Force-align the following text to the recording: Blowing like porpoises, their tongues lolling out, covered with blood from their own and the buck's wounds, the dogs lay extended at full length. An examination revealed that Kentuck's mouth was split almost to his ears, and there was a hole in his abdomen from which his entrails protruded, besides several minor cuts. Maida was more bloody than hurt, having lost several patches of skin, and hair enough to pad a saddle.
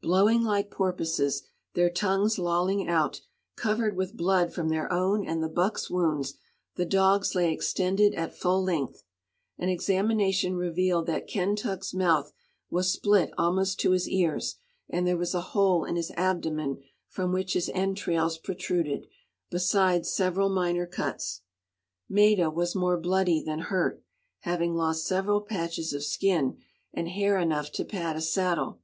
Blowing 0.00 0.44
like 0.44 0.70
porpoises, 0.70 1.42
their 1.74 1.90
tongues 1.90 2.38
lolling 2.38 2.86
out, 2.88 3.22
covered 3.56 3.96
with 3.96 4.16
blood 4.16 4.52
from 4.52 4.68
their 4.68 4.88
own 4.92 5.26
and 5.26 5.42
the 5.42 5.48
buck's 5.48 5.90
wounds, 5.90 6.34
the 6.76 6.84
dogs 6.86 7.34
lay 7.34 7.52
extended 7.52 8.14
at 8.14 8.32
full 8.32 8.62
length. 8.62 9.02
An 9.58 9.68
examination 9.68 10.54
revealed 10.54 11.06
that 11.06 11.26
Kentuck's 11.26 11.92
mouth 11.92 12.30
was 12.70 12.92
split 12.92 13.32
almost 13.36 13.80
to 13.80 13.90
his 13.90 14.08
ears, 14.08 14.54
and 14.88 15.08
there 15.08 15.16
was 15.16 15.34
a 15.34 15.40
hole 15.40 15.84
in 15.84 15.96
his 15.96 16.12
abdomen 16.12 16.80
from 17.08 17.32
which 17.32 17.54
his 17.54 17.68
entrails 17.70 18.38
protruded, 18.38 19.08
besides 19.50 20.08
several 20.08 20.50
minor 20.50 20.86
cuts. 20.86 21.40
Maida 22.08 22.48
was 22.48 22.76
more 22.76 22.96
bloody 22.96 23.42
than 23.42 23.58
hurt, 23.58 24.04
having 24.42 24.76
lost 24.76 25.04
several 25.04 25.40
patches 25.40 25.92
of 25.92 26.04
skin, 26.04 26.58
and 26.94 27.08
hair 27.08 27.36
enough 27.36 27.72
to 27.72 27.84
pad 27.84 28.14
a 28.14 28.20
saddle. 28.20 28.82